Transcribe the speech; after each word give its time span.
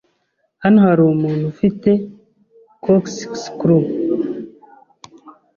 Hano 0.63 0.77
hari 0.85 1.01
umuntu 1.03 1.43
ufite 1.53 1.89
corkscrew? 2.83 3.85